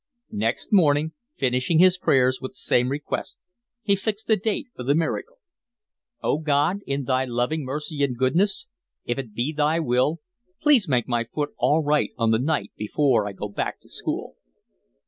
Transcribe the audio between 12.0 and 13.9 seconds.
on the night before I go back to